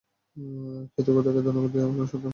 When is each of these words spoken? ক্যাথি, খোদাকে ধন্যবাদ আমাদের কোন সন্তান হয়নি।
ক্যাথি, 0.93 1.11
খোদাকে 1.15 1.41
ধন্যবাদ 1.41 1.71
আমাদের 1.75 1.89
কোন 1.89 2.05
সন্তান 2.05 2.15
হয়নি। 2.15 2.29